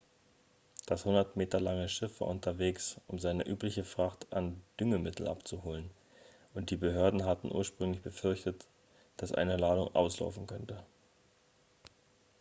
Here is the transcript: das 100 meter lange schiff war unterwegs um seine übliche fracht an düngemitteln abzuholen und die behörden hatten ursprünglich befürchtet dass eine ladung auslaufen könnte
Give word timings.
das 0.87 1.01
100 1.05 1.37
meter 1.37 1.59
lange 1.61 1.87
schiff 1.87 2.21
war 2.21 2.27
unterwegs 2.27 2.99
um 3.05 3.19
seine 3.19 3.45
übliche 3.47 3.83
fracht 3.83 4.33
an 4.33 4.59
düngemitteln 4.79 5.29
abzuholen 5.29 5.91
und 6.55 6.71
die 6.71 6.75
behörden 6.75 7.23
hatten 7.23 7.51
ursprünglich 7.53 8.01
befürchtet 8.01 8.65
dass 9.17 9.31
eine 9.31 9.57
ladung 9.57 9.93
auslaufen 9.95 10.47
könnte 10.47 10.83